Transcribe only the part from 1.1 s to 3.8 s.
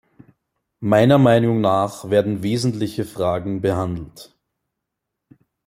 Meinung nach werden wesentliche Fragen